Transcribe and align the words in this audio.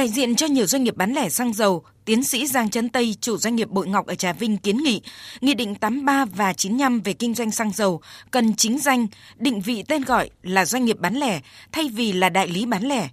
Đại 0.00 0.08
diện 0.08 0.36
cho 0.36 0.46
nhiều 0.46 0.66
doanh 0.66 0.84
nghiệp 0.84 0.96
bán 0.96 1.12
lẻ 1.12 1.28
xăng 1.28 1.52
dầu, 1.52 1.82
tiến 2.04 2.24
sĩ 2.24 2.46
Giang 2.46 2.70
Trấn 2.70 2.88
Tây, 2.88 3.16
chủ 3.20 3.36
doanh 3.36 3.56
nghiệp 3.56 3.68
Bội 3.68 3.88
Ngọc 3.88 4.06
ở 4.06 4.14
Trà 4.14 4.32
Vinh 4.32 4.56
kiến 4.56 4.76
nghị, 4.76 5.02
Nghị 5.40 5.54
định 5.54 5.74
83 5.74 6.24
và 6.24 6.52
95 6.52 7.00
về 7.00 7.12
kinh 7.12 7.34
doanh 7.34 7.50
xăng 7.50 7.72
dầu 7.72 8.00
cần 8.30 8.56
chính 8.56 8.78
danh, 8.78 9.06
định 9.36 9.60
vị 9.60 9.84
tên 9.88 10.02
gọi 10.02 10.30
là 10.42 10.64
doanh 10.64 10.84
nghiệp 10.84 10.98
bán 11.00 11.14
lẻ 11.14 11.40
thay 11.72 11.88
vì 11.94 12.12
là 12.12 12.28
đại 12.28 12.48
lý 12.48 12.66
bán 12.66 12.82
lẻ. 12.82 13.08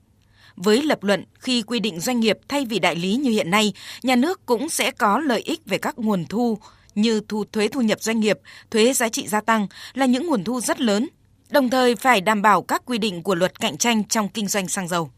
Với 0.56 0.84
lập 0.84 1.04
luận 1.04 1.26
khi 1.40 1.62
quy 1.62 1.80
định 1.80 2.00
doanh 2.00 2.20
nghiệp 2.20 2.38
thay 2.48 2.66
vì 2.66 2.80
đại 2.80 2.96
lý 2.96 3.16
như 3.16 3.30
hiện 3.30 3.52
nay, 3.52 3.74
nhà 4.04 4.16
nước 4.16 4.46
cũng 4.46 4.70
sẽ 4.70 4.92
có 4.92 5.20
lợi 5.20 5.42
ích 5.42 5.60
về 5.66 5.78
các 5.78 6.00
nguồn 6.00 6.26
thu 6.26 6.58
như 6.96 7.22
thu 7.28 7.44
thuế 7.52 7.68
thu 7.68 7.82
nhập 7.82 8.02
doanh 8.02 8.20
nghiệp, 8.20 8.40
thuế 8.72 8.94
giá 8.94 9.10
trị 9.10 9.28
gia 9.28 9.42
tăng 9.42 9.68
là 9.94 10.06
những 10.06 10.28
nguồn 10.28 10.44
thu 10.44 10.62
rất 10.62 10.82
lớn, 10.82 11.08
đồng 11.50 11.70
thời 11.70 11.96
phải 11.96 12.22
đảm 12.22 12.42
bảo 12.42 12.62
các 12.62 12.82
quy 12.86 12.98
định 12.98 13.24
của 13.24 13.36
luật 13.36 13.60
cạnh 13.60 13.78
tranh 13.78 14.04
trong 14.04 14.30
kinh 14.30 14.48
doanh 14.48 14.68
xăng 14.68 14.88
dầu 14.88 15.10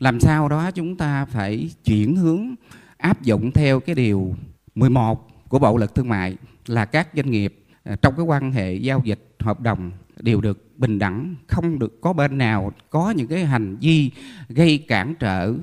làm 0.00 0.20
sao 0.20 0.48
đó 0.48 0.70
chúng 0.70 0.96
ta 0.96 1.24
phải 1.24 1.70
chuyển 1.84 2.16
hướng 2.16 2.54
áp 2.96 3.22
dụng 3.22 3.52
theo 3.52 3.80
cái 3.80 3.94
điều 3.94 4.34
11 4.74 5.48
của 5.48 5.58
Bộ 5.58 5.76
luật 5.76 5.94
Thương 5.94 6.08
mại 6.08 6.36
là 6.66 6.84
các 6.84 7.08
doanh 7.14 7.30
nghiệp 7.30 7.64
à, 7.84 7.96
trong 8.02 8.14
cái 8.16 8.24
quan 8.24 8.52
hệ 8.52 8.74
giao 8.74 9.02
dịch 9.04 9.36
hợp 9.38 9.60
đồng 9.60 9.90
đều 10.20 10.40
được 10.40 10.78
bình 10.78 10.98
đẳng, 10.98 11.34
không 11.46 11.78
được 11.78 12.00
có 12.00 12.12
bên 12.12 12.38
nào 12.38 12.72
có 12.90 13.10
những 13.10 13.26
cái 13.26 13.44
hành 13.44 13.76
vi 13.80 14.10
gây 14.48 14.78
cản 14.78 15.14
trở 15.18 15.54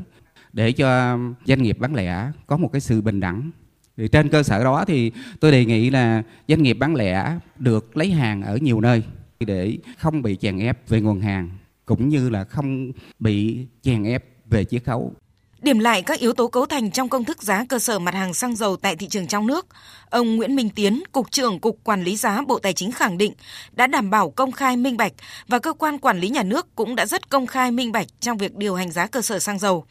để 0.54 0.72
cho 0.72 1.20
doanh 1.46 1.63
nghiệp 1.63 1.77
bán 1.80 1.96
lẻ 1.96 2.32
có 2.48 2.58
một 2.58 2.72
cái 2.72 2.82
sự 2.82 3.02
bình 3.02 3.20
đẳng. 3.20 3.52
Thì 3.98 4.08
trên 4.08 4.30
cơ 4.30 4.44
sở 4.44 4.63
đó 4.63 4.85
thì 4.85 5.12
tôi 5.40 5.52
đề 5.52 5.66
nghị 5.66 5.90
là 5.90 6.24
doanh 6.48 6.63
nghiệp 6.63 6.74
bán 6.74 6.96
lẻ 6.96 7.40
được 7.60 7.98
lấy 7.98 8.12
hàng 8.12 8.41
ở 8.41 8.58
nhiều 8.58 8.82
nơi 8.82 9.04
để 9.40 9.77
không 9.98 10.22
bị 10.22 10.35
chèn 10.35 10.60
ép 10.60 10.90
về 10.90 11.02
nguồn 11.02 11.20
hàng 11.20 11.49
cũng 11.88 12.09
như 12.09 12.30
là 12.30 12.44
không 12.44 12.91
bị 13.20 13.66
chèn 13.82 14.04
ép 14.04 14.23
về 14.46 14.66
chiết 14.66 14.84
khấu. 14.86 15.14
Điểm 15.62 15.80
lại 15.80 16.02
các 16.02 16.20
yếu 16.20 16.34
tố 16.34 16.48
cấu 16.48 16.66
thành 16.66 16.91
trong 16.91 17.10
công 17.10 17.23
thức 17.23 17.44
giá 17.44 17.66
cơ 17.70 17.80
sở 17.80 18.00
mặt 18.00 18.13
hàng 18.13 18.34
xăng 18.34 18.55
dầu 18.55 18.77
tại 18.77 18.96
thị 18.96 19.08
trường 19.08 19.27
trong 19.27 19.48
nước, 19.48 19.68
ông 20.10 20.35
Nguyễn 20.35 20.55
Minh 20.55 20.70
Tiến, 20.70 21.04
Cục 21.12 21.32
trưởng 21.32 21.60
Cục 21.60 21.80
Quản 21.84 22.04
lý 22.04 22.15
giá 22.15 22.41
Bộ 22.48 22.60
Tài 22.60 22.74
chính 22.74 22.91
khẳng 22.91 23.18
định 23.18 23.34
đã 23.71 23.88
đảm 23.88 24.10
bảo 24.10 24.30
công 24.30 24.52
khai 24.52 24.77
minh 24.77 24.98
bạch 24.98 25.13
và 25.48 25.60
cơ 25.60 25.74
quan 25.74 25.99
quản 25.99 26.20
lý 26.20 26.30
nhà 26.30 26.43
nước 26.43 26.76
cũng 26.76 26.96
đã 26.96 27.05
rất 27.05 27.30
công 27.30 27.48
khai 27.48 27.71
minh 27.71 27.91
bạch 27.91 28.08
trong 28.20 28.38
việc 28.38 28.55
điều 28.55 28.76
hành 28.76 28.91
giá 28.91 29.08
cơ 29.08 29.21
sở 29.21 29.40
xăng 29.40 29.60
dầu. 29.60 29.85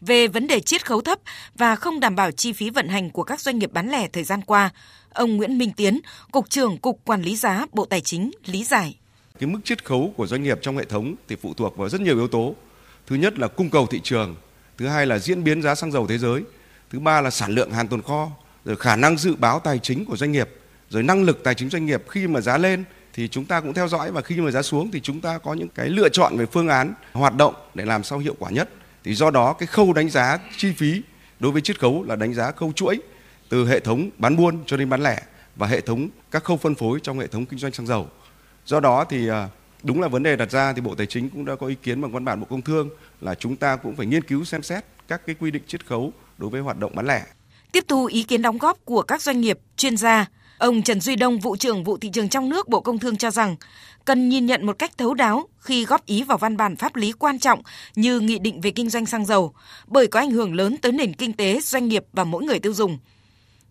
Về 0.00 0.28
vấn 0.28 0.46
đề 0.46 0.60
chiết 0.60 0.86
khấu 0.86 1.00
thấp 1.00 1.18
và 1.54 1.76
không 1.76 2.00
đảm 2.00 2.16
bảo 2.16 2.30
chi 2.30 2.52
phí 2.52 2.70
vận 2.70 2.88
hành 2.88 3.10
của 3.10 3.22
các 3.22 3.40
doanh 3.40 3.58
nghiệp 3.58 3.72
bán 3.72 3.90
lẻ 3.90 4.08
thời 4.08 4.24
gian 4.24 4.42
qua, 4.42 4.70
ông 5.10 5.36
Nguyễn 5.36 5.58
Minh 5.58 5.72
Tiến, 5.72 6.00
Cục 6.32 6.50
trưởng 6.50 6.78
Cục 6.78 7.00
Quản 7.04 7.22
lý 7.22 7.36
giá 7.36 7.66
Bộ 7.72 7.84
Tài 7.84 8.00
chính 8.00 8.30
lý 8.46 8.64
giải 8.64 8.96
cái 9.40 9.46
mức 9.46 9.58
chiết 9.64 9.84
khấu 9.84 10.12
của 10.16 10.26
doanh 10.26 10.42
nghiệp 10.42 10.58
trong 10.62 10.76
hệ 10.76 10.84
thống 10.84 11.14
thì 11.28 11.36
phụ 11.36 11.54
thuộc 11.54 11.76
vào 11.76 11.88
rất 11.88 12.00
nhiều 12.00 12.16
yếu 12.16 12.28
tố. 12.28 12.54
Thứ 13.06 13.16
nhất 13.16 13.38
là 13.38 13.48
cung 13.48 13.70
cầu 13.70 13.86
thị 13.86 14.00
trường, 14.04 14.36
thứ 14.78 14.86
hai 14.86 15.06
là 15.06 15.18
diễn 15.18 15.44
biến 15.44 15.62
giá 15.62 15.74
xăng 15.74 15.92
dầu 15.92 16.06
thế 16.06 16.18
giới, 16.18 16.42
thứ 16.90 17.00
ba 17.00 17.20
là 17.20 17.30
sản 17.30 17.50
lượng 17.50 17.70
hàng 17.70 17.88
tồn 17.88 18.02
kho, 18.02 18.30
rồi 18.64 18.76
khả 18.76 18.96
năng 18.96 19.18
dự 19.18 19.34
báo 19.34 19.60
tài 19.60 19.78
chính 19.78 20.04
của 20.04 20.16
doanh 20.16 20.32
nghiệp, 20.32 20.48
rồi 20.90 21.02
năng 21.02 21.22
lực 21.22 21.44
tài 21.44 21.54
chính 21.54 21.70
doanh 21.70 21.86
nghiệp 21.86 22.02
khi 22.08 22.26
mà 22.26 22.40
giá 22.40 22.58
lên 22.58 22.84
thì 23.12 23.28
chúng 23.28 23.44
ta 23.44 23.60
cũng 23.60 23.74
theo 23.74 23.88
dõi 23.88 24.12
và 24.12 24.20
khi 24.20 24.36
mà 24.36 24.50
giá 24.50 24.62
xuống 24.62 24.90
thì 24.90 25.00
chúng 25.00 25.20
ta 25.20 25.38
có 25.38 25.54
những 25.54 25.68
cái 25.68 25.88
lựa 25.88 26.08
chọn 26.08 26.36
về 26.36 26.46
phương 26.46 26.68
án 26.68 26.94
hoạt 27.12 27.36
động 27.36 27.54
để 27.74 27.84
làm 27.84 28.04
sao 28.04 28.18
hiệu 28.18 28.34
quả 28.38 28.50
nhất. 28.50 28.68
Thì 29.04 29.14
do 29.14 29.30
đó 29.30 29.52
cái 29.52 29.66
khâu 29.66 29.92
đánh 29.92 30.10
giá 30.10 30.38
chi 30.56 30.72
phí 30.72 31.02
đối 31.40 31.52
với 31.52 31.62
chiết 31.62 31.80
khấu 31.80 32.04
là 32.04 32.16
đánh 32.16 32.34
giá 32.34 32.50
khâu 32.50 32.72
chuỗi 32.72 33.00
từ 33.48 33.68
hệ 33.68 33.80
thống 33.80 34.10
bán 34.18 34.36
buôn 34.36 34.58
cho 34.66 34.76
đến 34.76 34.88
bán 34.88 35.02
lẻ 35.02 35.22
và 35.56 35.66
hệ 35.66 35.80
thống 35.80 36.08
các 36.30 36.44
khâu 36.44 36.56
phân 36.56 36.74
phối 36.74 36.98
trong 37.02 37.18
hệ 37.18 37.26
thống 37.26 37.46
kinh 37.46 37.58
doanh 37.58 37.72
xăng 37.72 37.86
dầu 37.86 38.08
do 38.70 38.80
đó 38.80 39.04
thì 39.04 39.28
à, 39.28 39.48
đúng 39.82 40.00
là 40.00 40.08
vấn 40.08 40.22
đề 40.22 40.36
đặt 40.36 40.50
ra 40.50 40.72
thì 40.72 40.80
bộ 40.80 40.94
tài 40.94 41.06
chính 41.06 41.30
cũng 41.30 41.44
đã 41.44 41.56
có 41.56 41.66
ý 41.66 41.74
kiến 41.74 42.00
bằng 42.00 42.12
văn 42.12 42.24
bản 42.24 42.40
bộ 42.40 42.46
công 42.50 42.62
thương 42.62 42.88
là 43.20 43.34
chúng 43.34 43.56
ta 43.56 43.76
cũng 43.76 43.96
phải 43.96 44.06
nghiên 44.06 44.22
cứu 44.22 44.44
xem 44.44 44.62
xét 44.62 44.84
các 45.08 45.26
cái 45.26 45.36
quy 45.40 45.50
định 45.50 45.62
chiết 45.66 45.86
khấu 45.86 46.12
đối 46.38 46.50
với 46.50 46.60
hoạt 46.60 46.78
động 46.78 46.92
bán 46.94 47.06
lẻ 47.06 47.22
tiếp 47.72 47.84
thu 47.88 48.06
ý 48.06 48.22
kiến 48.22 48.42
đóng 48.42 48.58
góp 48.58 48.78
của 48.84 49.02
các 49.02 49.22
doanh 49.22 49.40
nghiệp 49.40 49.58
chuyên 49.76 49.96
gia 49.96 50.26
Ông 50.58 50.82
Trần 50.82 51.00
Duy 51.00 51.16
Đông, 51.16 51.38
vụ 51.38 51.56
trưởng 51.56 51.84
vụ 51.84 51.98
thị 51.98 52.10
trường 52.12 52.28
trong 52.28 52.48
nước 52.48 52.68
Bộ 52.68 52.80
Công 52.80 52.98
Thương 52.98 53.16
cho 53.16 53.30
rằng 53.30 53.56
cần 54.04 54.28
nhìn 54.28 54.46
nhận 54.46 54.66
một 54.66 54.78
cách 54.78 54.98
thấu 54.98 55.14
đáo 55.14 55.48
khi 55.58 55.84
góp 55.84 56.06
ý 56.06 56.22
vào 56.22 56.38
văn 56.38 56.56
bản 56.56 56.76
pháp 56.76 56.96
lý 56.96 57.12
quan 57.12 57.38
trọng 57.38 57.62
như 57.96 58.20
nghị 58.20 58.38
định 58.38 58.60
về 58.60 58.70
kinh 58.70 58.90
doanh 58.90 59.06
xăng 59.06 59.26
dầu, 59.26 59.52
bởi 59.86 60.06
có 60.06 60.20
ảnh 60.20 60.30
hưởng 60.30 60.54
lớn 60.54 60.76
tới 60.76 60.92
nền 60.92 61.12
kinh 61.12 61.32
tế, 61.32 61.60
doanh 61.60 61.88
nghiệp 61.88 62.04
và 62.12 62.24
mỗi 62.24 62.44
người 62.44 62.58
tiêu 62.58 62.72
dùng. 62.72 62.98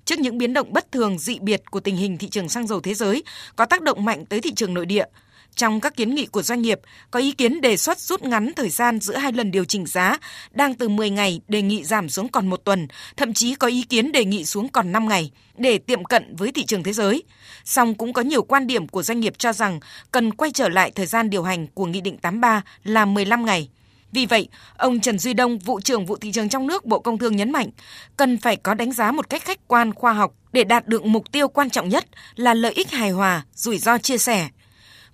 Trước 0.09 0.19
những 0.19 0.37
biến 0.37 0.53
động 0.53 0.73
bất 0.73 0.91
thường 0.91 1.17
dị 1.17 1.39
biệt 1.39 1.71
của 1.71 1.79
tình 1.79 1.95
hình 1.95 2.17
thị 2.17 2.29
trường 2.29 2.49
xăng 2.49 2.67
dầu 2.67 2.81
thế 2.81 2.93
giới 2.93 3.23
có 3.55 3.65
tác 3.65 3.81
động 3.81 4.05
mạnh 4.05 4.25
tới 4.25 4.41
thị 4.41 4.51
trường 4.55 4.73
nội 4.73 4.85
địa, 4.85 5.05
trong 5.55 5.79
các 5.79 5.95
kiến 5.95 6.15
nghị 6.15 6.25
của 6.25 6.41
doanh 6.41 6.61
nghiệp, 6.61 6.79
có 7.11 7.19
ý 7.19 7.31
kiến 7.31 7.61
đề 7.61 7.77
xuất 7.77 7.99
rút 7.99 8.23
ngắn 8.23 8.51
thời 8.55 8.69
gian 8.69 8.99
giữa 8.99 9.17
hai 9.17 9.31
lần 9.31 9.51
điều 9.51 9.65
chỉnh 9.65 9.85
giá, 9.85 10.17
đang 10.51 10.73
từ 10.73 10.89
10 10.89 11.09
ngày 11.09 11.41
đề 11.47 11.61
nghị 11.61 11.83
giảm 11.83 12.09
xuống 12.09 12.27
còn 12.27 12.47
một 12.47 12.61
tuần, 12.63 12.87
thậm 13.17 13.33
chí 13.33 13.55
có 13.55 13.67
ý 13.67 13.83
kiến 13.83 14.11
đề 14.11 14.25
nghị 14.25 14.45
xuống 14.45 14.69
còn 14.69 14.91
5 14.91 15.07
ngày 15.07 15.31
để 15.57 15.77
tiệm 15.77 16.05
cận 16.05 16.35
với 16.35 16.51
thị 16.51 16.65
trường 16.65 16.83
thế 16.83 16.93
giới. 16.93 17.23
Song 17.65 17.95
cũng 17.95 18.13
có 18.13 18.21
nhiều 18.21 18.43
quan 18.43 18.67
điểm 18.67 18.87
của 18.87 19.03
doanh 19.03 19.19
nghiệp 19.19 19.33
cho 19.37 19.53
rằng 19.53 19.79
cần 20.11 20.33
quay 20.33 20.51
trở 20.51 20.69
lại 20.69 20.91
thời 20.91 21.05
gian 21.05 21.29
điều 21.29 21.43
hành 21.43 21.67
của 21.67 21.85
Nghị 21.85 22.01
định 22.01 22.17
83 22.17 22.61
là 22.83 23.05
15 23.05 23.45
ngày. 23.45 23.69
Vì 24.11 24.25
vậy, 24.25 24.47
ông 24.77 24.99
Trần 24.99 25.19
Duy 25.19 25.33
Đông, 25.33 25.57
vụ 25.57 25.79
trưởng 25.79 26.05
vụ 26.05 26.15
thị 26.15 26.31
trường 26.31 26.49
trong 26.49 26.67
nước 26.67 26.85
Bộ 26.85 26.99
Công 26.99 27.17
Thương 27.17 27.35
nhấn 27.35 27.51
mạnh, 27.51 27.69
cần 28.17 28.37
phải 28.37 28.55
có 28.55 28.73
đánh 28.73 28.91
giá 28.91 29.11
một 29.11 29.29
cách 29.29 29.43
khách 29.45 29.67
quan 29.67 29.93
khoa 29.93 30.13
học 30.13 30.33
để 30.53 30.63
đạt 30.63 30.87
được 30.87 31.05
mục 31.05 31.31
tiêu 31.31 31.47
quan 31.47 31.69
trọng 31.69 31.89
nhất 31.89 32.05
là 32.35 32.53
lợi 32.53 32.73
ích 32.73 32.91
hài 32.91 33.09
hòa, 33.09 33.45
rủi 33.53 33.77
ro 33.77 33.97
chia 33.97 34.17
sẻ. 34.17 34.49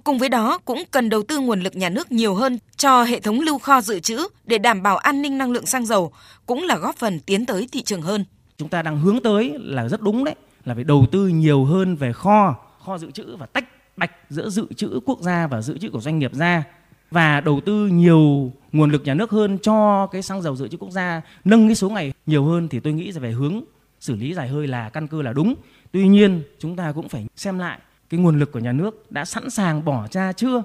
Cùng 0.03 0.17
với 0.17 0.29
đó 0.29 0.57
cũng 0.65 0.83
cần 0.91 1.09
đầu 1.09 1.23
tư 1.23 1.39
nguồn 1.39 1.61
lực 1.61 1.75
nhà 1.75 1.89
nước 1.89 2.11
nhiều 2.11 2.35
hơn 2.35 2.59
cho 2.77 3.03
hệ 3.03 3.19
thống 3.19 3.41
lưu 3.41 3.59
kho 3.59 3.81
dự 3.81 3.99
trữ 3.99 4.27
để 4.45 4.57
đảm 4.57 4.83
bảo 4.83 4.97
an 4.97 5.21
ninh 5.21 5.37
năng 5.37 5.51
lượng 5.51 5.65
xăng 5.65 5.85
dầu, 5.85 6.11
cũng 6.45 6.63
là 6.63 6.77
góp 6.77 6.95
phần 6.95 7.19
tiến 7.19 7.45
tới 7.45 7.67
thị 7.71 7.81
trường 7.81 8.01
hơn. 8.01 8.25
Chúng 8.57 8.69
ta 8.69 8.81
đang 8.81 8.99
hướng 8.99 9.21
tới 9.23 9.53
là 9.59 9.87
rất 9.87 10.01
đúng 10.01 10.23
đấy, 10.23 10.35
là 10.65 10.75
phải 10.75 10.83
đầu 10.83 11.05
tư 11.11 11.27
nhiều 11.27 11.65
hơn 11.65 11.95
về 11.95 12.13
kho, 12.13 12.55
kho 12.79 12.97
dự 12.97 13.11
trữ 13.11 13.35
và 13.35 13.45
tách 13.45 13.65
bạch 13.97 14.11
giữa 14.29 14.49
dự 14.49 14.67
trữ 14.77 14.99
quốc 15.05 15.21
gia 15.21 15.47
và 15.47 15.61
dự 15.61 15.77
trữ 15.77 15.89
của 15.89 16.01
doanh 16.01 16.19
nghiệp 16.19 16.33
ra 16.33 16.63
và 17.11 17.41
đầu 17.41 17.61
tư 17.65 17.87
nhiều 17.87 18.51
nguồn 18.75 18.91
lực 18.91 19.05
nhà 19.05 19.13
nước 19.13 19.31
hơn 19.31 19.57
cho 19.61 20.07
cái 20.07 20.21
xăng 20.21 20.41
dầu 20.41 20.55
dự 20.55 20.67
trữ 20.67 20.77
quốc 20.77 20.91
gia 20.91 21.21
nâng 21.45 21.67
cái 21.67 21.75
số 21.75 21.89
ngày 21.89 22.13
nhiều 22.25 22.45
hơn 22.45 22.67
thì 22.67 22.79
tôi 22.79 22.93
nghĩ 22.93 23.11
là 23.11 23.19
về 23.19 23.31
hướng 23.31 23.63
xử 23.99 24.15
lý 24.15 24.33
dài 24.33 24.47
hơi 24.47 24.67
là 24.67 24.89
căn 24.89 25.07
cơ 25.07 25.21
là 25.21 25.33
đúng. 25.33 25.55
Tuy 25.91 26.07
nhiên, 26.07 26.43
chúng 26.59 26.75
ta 26.75 26.91
cũng 26.91 27.09
phải 27.09 27.27
xem 27.35 27.59
lại 27.59 27.79
cái 28.09 28.19
nguồn 28.19 28.39
lực 28.39 28.51
của 28.51 28.59
nhà 28.59 28.71
nước 28.71 29.11
đã 29.11 29.25
sẵn 29.25 29.49
sàng 29.49 29.85
bỏ 29.85 30.07
ra 30.11 30.33
chưa 30.33 30.63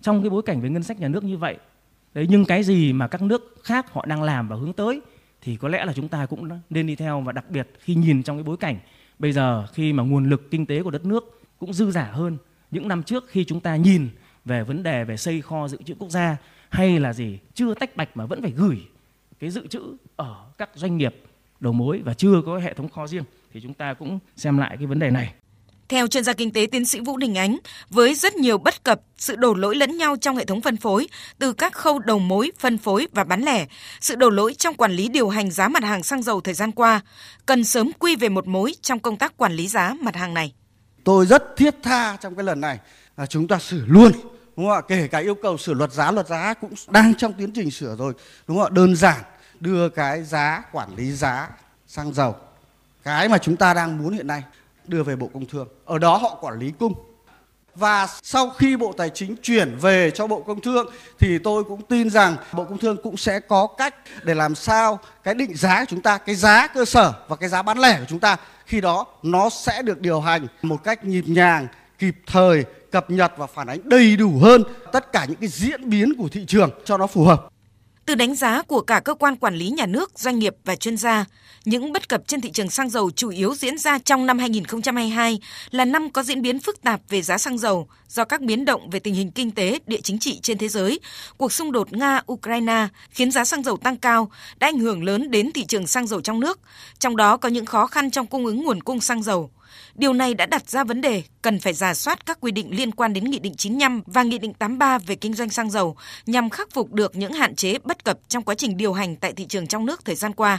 trong 0.00 0.22
cái 0.22 0.30
bối 0.30 0.42
cảnh 0.42 0.60
về 0.60 0.70
ngân 0.70 0.82
sách 0.82 1.00
nhà 1.00 1.08
nước 1.08 1.24
như 1.24 1.38
vậy. 1.38 1.56
Đấy, 2.14 2.26
nhưng 2.30 2.44
cái 2.44 2.62
gì 2.62 2.92
mà 2.92 3.08
các 3.08 3.22
nước 3.22 3.56
khác 3.62 3.92
họ 3.92 4.06
đang 4.06 4.22
làm 4.22 4.48
và 4.48 4.56
hướng 4.56 4.72
tới 4.72 5.00
thì 5.42 5.56
có 5.56 5.68
lẽ 5.68 5.84
là 5.84 5.92
chúng 5.92 6.08
ta 6.08 6.26
cũng 6.26 6.48
nên 6.70 6.86
đi 6.86 6.96
theo 6.96 7.20
và 7.20 7.32
đặc 7.32 7.50
biệt 7.50 7.68
khi 7.80 7.94
nhìn 7.94 8.22
trong 8.22 8.36
cái 8.36 8.44
bối 8.44 8.56
cảnh 8.56 8.78
bây 9.18 9.32
giờ 9.32 9.66
khi 9.72 9.92
mà 9.92 10.02
nguồn 10.02 10.30
lực 10.30 10.50
kinh 10.50 10.66
tế 10.66 10.82
của 10.82 10.90
đất 10.90 11.04
nước 11.04 11.40
cũng 11.58 11.72
dư 11.72 11.90
giả 11.90 12.04
hơn 12.04 12.36
những 12.70 12.88
năm 12.88 13.02
trước 13.02 13.24
khi 13.28 13.44
chúng 13.44 13.60
ta 13.60 13.76
nhìn 13.76 14.08
về 14.44 14.62
vấn 14.62 14.82
đề 14.82 15.04
về 15.04 15.16
xây 15.16 15.42
kho 15.42 15.68
dự 15.68 15.78
trữ 15.84 15.94
quốc 15.98 16.10
gia 16.10 16.36
hay 16.76 17.00
là 17.00 17.12
gì 17.12 17.38
chưa 17.54 17.74
tách 17.74 17.96
bạch 17.96 18.16
mà 18.16 18.26
vẫn 18.26 18.42
phải 18.42 18.52
gửi 18.56 18.76
cái 19.40 19.50
dự 19.50 19.66
trữ 19.66 19.80
ở 20.16 20.34
các 20.58 20.70
doanh 20.74 20.96
nghiệp 20.96 21.14
đầu 21.60 21.72
mối 21.72 22.00
và 22.04 22.14
chưa 22.14 22.42
có 22.46 22.58
hệ 22.58 22.74
thống 22.74 22.88
kho 22.88 23.06
riêng 23.06 23.24
thì 23.52 23.60
chúng 23.62 23.74
ta 23.74 23.94
cũng 23.94 24.18
xem 24.36 24.58
lại 24.58 24.76
cái 24.76 24.86
vấn 24.86 24.98
đề 24.98 25.10
này. 25.10 25.34
Theo 25.88 26.06
chuyên 26.06 26.24
gia 26.24 26.32
kinh 26.32 26.52
tế 26.52 26.66
tiến 26.72 26.84
sĩ 26.84 27.00
Vũ 27.00 27.16
Đình 27.16 27.34
Ánh, 27.38 27.58
với 27.90 28.14
rất 28.14 28.34
nhiều 28.34 28.58
bất 28.58 28.84
cập, 28.84 29.00
sự 29.16 29.36
đổ 29.36 29.54
lỗi 29.54 29.76
lẫn 29.76 29.96
nhau 29.96 30.16
trong 30.20 30.36
hệ 30.36 30.44
thống 30.44 30.60
phân 30.60 30.76
phối, 30.76 31.08
từ 31.38 31.52
các 31.52 31.72
khâu 31.72 31.98
đầu 31.98 32.18
mối, 32.18 32.52
phân 32.58 32.78
phối 32.78 33.08
và 33.12 33.24
bán 33.24 33.42
lẻ, 33.42 33.66
sự 34.00 34.14
đổ 34.16 34.30
lỗi 34.30 34.54
trong 34.54 34.74
quản 34.74 34.92
lý 34.92 35.08
điều 35.08 35.28
hành 35.28 35.50
giá 35.50 35.68
mặt 35.68 35.82
hàng 35.82 36.02
xăng 36.02 36.22
dầu 36.22 36.40
thời 36.40 36.54
gian 36.54 36.72
qua, 36.72 37.00
cần 37.46 37.64
sớm 37.64 37.90
quy 37.98 38.16
về 38.16 38.28
một 38.28 38.46
mối 38.46 38.74
trong 38.82 38.98
công 38.98 39.16
tác 39.16 39.36
quản 39.36 39.52
lý 39.52 39.68
giá 39.68 39.94
mặt 40.00 40.16
hàng 40.16 40.34
này. 40.34 40.52
Tôi 41.04 41.26
rất 41.26 41.56
thiết 41.56 41.74
tha 41.82 42.16
trong 42.16 42.34
cái 42.34 42.44
lần 42.44 42.60
này 42.60 42.78
là 43.16 43.26
chúng 43.26 43.48
ta 43.48 43.58
xử 43.58 43.84
luôn 43.86 44.12
đúng 44.56 44.66
không 44.66 44.74
ạ? 44.74 44.80
Kể 44.88 45.08
cả 45.08 45.18
yêu 45.18 45.34
cầu 45.34 45.58
sửa 45.58 45.74
luật 45.74 45.92
giá 45.92 46.10
luật 46.10 46.26
giá 46.26 46.54
cũng 46.54 46.74
đang 46.88 47.14
trong 47.14 47.32
tiến 47.32 47.52
trình 47.54 47.70
sửa 47.70 47.96
rồi. 47.96 48.12
Đúng 48.46 48.56
không 48.56 48.66
ạ? 48.66 48.70
Đơn 48.72 48.96
giản, 48.96 49.20
đưa 49.60 49.88
cái 49.88 50.22
giá 50.22 50.62
quản 50.72 50.96
lý 50.96 51.12
giá 51.12 51.48
xăng 51.86 52.14
dầu, 52.14 52.36
cái 53.02 53.28
mà 53.28 53.38
chúng 53.38 53.56
ta 53.56 53.74
đang 53.74 53.98
muốn 53.98 54.12
hiện 54.12 54.26
nay, 54.26 54.42
đưa 54.84 55.02
về 55.02 55.16
bộ 55.16 55.30
công 55.34 55.46
thương. 55.46 55.68
Ở 55.84 55.98
đó 55.98 56.16
họ 56.16 56.38
quản 56.40 56.58
lý 56.58 56.72
cung. 56.78 56.94
Và 57.74 58.06
sau 58.22 58.50
khi 58.50 58.76
bộ 58.76 58.92
tài 58.92 59.10
chính 59.10 59.36
chuyển 59.42 59.76
về 59.80 60.10
cho 60.10 60.26
bộ 60.26 60.42
công 60.42 60.60
thương, 60.60 60.90
thì 61.18 61.38
tôi 61.38 61.64
cũng 61.64 61.82
tin 61.82 62.10
rằng 62.10 62.36
bộ 62.52 62.64
công 62.64 62.78
thương 62.78 62.96
cũng 63.02 63.16
sẽ 63.16 63.40
có 63.40 63.66
cách 63.66 63.94
để 64.22 64.34
làm 64.34 64.54
sao 64.54 64.98
cái 65.24 65.34
định 65.34 65.56
giá 65.56 65.80
của 65.80 65.86
chúng 65.88 66.02
ta, 66.02 66.18
cái 66.18 66.34
giá 66.34 66.66
cơ 66.66 66.84
sở 66.84 67.12
và 67.28 67.36
cái 67.36 67.48
giá 67.48 67.62
bán 67.62 67.78
lẻ 67.78 67.96
của 67.98 68.06
chúng 68.08 68.18
ta, 68.18 68.36
khi 68.66 68.80
đó 68.80 69.06
nó 69.22 69.50
sẽ 69.50 69.82
được 69.82 70.00
điều 70.00 70.20
hành 70.20 70.46
một 70.62 70.84
cách 70.84 71.04
nhịp 71.04 71.24
nhàng 71.26 71.66
kịp 71.98 72.14
thời 72.26 72.64
cập 72.90 73.10
nhật 73.10 73.32
và 73.36 73.46
phản 73.46 73.66
ánh 73.66 73.88
đầy 73.88 74.16
đủ 74.16 74.38
hơn 74.40 74.62
tất 74.92 75.12
cả 75.12 75.24
những 75.24 75.38
cái 75.40 75.48
diễn 75.48 75.90
biến 75.90 76.12
của 76.18 76.28
thị 76.28 76.44
trường 76.46 76.70
cho 76.84 76.98
nó 76.98 77.06
phù 77.06 77.24
hợp. 77.24 77.48
Từ 78.06 78.14
đánh 78.14 78.34
giá 78.34 78.62
của 78.62 78.80
cả 78.80 79.00
cơ 79.00 79.14
quan 79.14 79.36
quản 79.36 79.54
lý 79.54 79.70
nhà 79.70 79.86
nước, 79.86 80.18
doanh 80.18 80.38
nghiệp 80.38 80.56
và 80.64 80.76
chuyên 80.76 80.96
gia, 80.96 81.24
những 81.64 81.92
bất 81.92 82.08
cập 82.08 82.22
trên 82.26 82.40
thị 82.40 82.50
trường 82.50 82.70
xăng 82.70 82.90
dầu 82.90 83.10
chủ 83.10 83.28
yếu 83.28 83.54
diễn 83.54 83.78
ra 83.78 83.98
trong 83.98 84.26
năm 84.26 84.38
2022 84.38 85.40
là 85.70 85.84
năm 85.84 86.10
có 86.10 86.22
diễn 86.22 86.42
biến 86.42 86.58
phức 86.58 86.82
tạp 86.82 87.00
về 87.08 87.22
giá 87.22 87.38
xăng 87.38 87.58
dầu 87.58 87.88
do 88.08 88.24
các 88.24 88.40
biến 88.40 88.64
động 88.64 88.90
về 88.90 88.98
tình 88.98 89.14
hình 89.14 89.30
kinh 89.30 89.50
tế, 89.50 89.78
địa 89.86 90.00
chính 90.02 90.18
trị 90.18 90.40
trên 90.42 90.58
thế 90.58 90.68
giới, 90.68 91.00
cuộc 91.36 91.52
xung 91.52 91.72
đột 91.72 91.88
Nga-Ukraine 91.90 92.86
khiến 93.10 93.30
giá 93.30 93.44
xăng 93.44 93.62
dầu 93.62 93.76
tăng 93.76 93.96
cao, 93.96 94.30
đã 94.58 94.68
ảnh 94.68 94.78
hưởng 94.78 95.04
lớn 95.04 95.30
đến 95.30 95.52
thị 95.52 95.64
trường 95.64 95.86
xăng 95.86 96.06
dầu 96.06 96.20
trong 96.20 96.40
nước, 96.40 96.60
trong 96.98 97.16
đó 97.16 97.36
có 97.36 97.48
những 97.48 97.66
khó 97.66 97.86
khăn 97.86 98.10
trong 98.10 98.26
cung 98.26 98.46
ứng 98.46 98.64
nguồn 98.64 98.82
cung 98.82 99.00
xăng 99.00 99.22
dầu. 99.22 99.50
Điều 99.94 100.12
này 100.12 100.34
đã 100.34 100.46
đặt 100.46 100.70
ra 100.70 100.84
vấn 100.84 101.00
đề 101.00 101.22
cần 101.42 101.60
phải 101.60 101.72
giả 101.72 101.94
soát 101.94 102.26
các 102.26 102.38
quy 102.40 102.52
định 102.52 102.76
liên 102.76 102.92
quan 102.92 103.12
đến 103.12 103.24
Nghị 103.24 103.38
định 103.38 103.54
95 103.54 104.02
và 104.06 104.22
Nghị 104.22 104.38
định 104.38 104.54
83 104.54 104.98
về 104.98 105.14
kinh 105.14 105.34
doanh 105.34 105.50
xăng 105.50 105.70
dầu 105.70 105.96
nhằm 106.26 106.50
khắc 106.50 106.70
phục 106.70 106.92
được 106.92 107.16
những 107.16 107.32
hạn 107.32 107.54
chế 107.54 107.78
bất 107.84 108.04
cập 108.04 108.18
trong 108.28 108.42
quá 108.42 108.54
trình 108.54 108.76
điều 108.76 108.92
hành 108.92 109.16
tại 109.16 109.32
thị 109.32 109.46
trường 109.46 109.66
trong 109.66 109.86
nước 109.86 110.04
thời 110.04 110.14
gian 110.14 110.32
qua. 110.32 110.58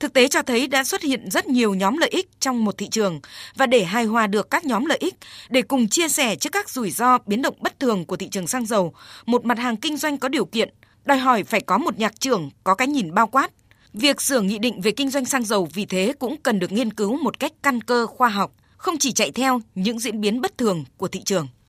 Thực 0.00 0.12
tế 0.12 0.28
cho 0.28 0.42
thấy 0.42 0.66
đã 0.66 0.84
xuất 0.84 1.02
hiện 1.02 1.30
rất 1.30 1.46
nhiều 1.46 1.74
nhóm 1.74 1.98
lợi 1.98 2.10
ích 2.10 2.28
trong 2.40 2.64
một 2.64 2.78
thị 2.78 2.88
trường 2.88 3.20
và 3.56 3.66
để 3.66 3.84
hài 3.84 4.04
hòa 4.04 4.26
được 4.26 4.50
các 4.50 4.64
nhóm 4.64 4.84
lợi 4.86 4.98
ích, 4.98 5.14
để 5.48 5.62
cùng 5.62 5.88
chia 5.88 6.08
sẻ 6.08 6.36
trước 6.36 6.52
các 6.52 6.70
rủi 6.70 6.90
ro 6.90 7.18
biến 7.26 7.42
động 7.42 7.54
bất 7.60 7.80
thường 7.80 8.04
của 8.04 8.16
thị 8.16 8.28
trường 8.28 8.46
xăng 8.46 8.66
dầu, 8.66 8.94
một 9.26 9.44
mặt 9.44 9.58
hàng 9.58 9.76
kinh 9.76 9.96
doanh 9.96 10.18
có 10.18 10.28
điều 10.28 10.44
kiện, 10.44 10.68
đòi 11.04 11.18
hỏi 11.18 11.44
phải 11.44 11.60
có 11.60 11.78
một 11.78 11.98
nhạc 11.98 12.20
trưởng 12.20 12.50
có 12.64 12.74
cái 12.74 12.88
nhìn 12.88 13.14
bao 13.14 13.26
quát. 13.26 13.50
Việc 13.92 14.20
sửa 14.20 14.40
nghị 14.40 14.58
định 14.58 14.80
về 14.80 14.90
kinh 14.90 15.10
doanh 15.10 15.24
xăng 15.24 15.44
dầu 15.44 15.68
vì 15.74 15.86
thế 15.86 16.12
cũng 16.18 16.36
cần 16.42 16.58
được 16.58 16.72
nghiên 16.72 16.92
cứu 16.92 17.16
một 17.22 17.38
cách 17.40 17.52
căn 17.62 17.80
cơ 17.80 18.06
khoa 18.06 18.28
học, 18.28 18.52
không 18.76 18.98
chỉ 18.98 19.12
chạy 19.12 19.30
theo 19.30 19.60
những 19.74 19.98
diễn 19.98 20.20
biến 20.20 20.40
bất 20.40 20.58
thường 20.58 20.84
của 20.96 21.08
thị 21.08 21.22
trường. 21.24 21.48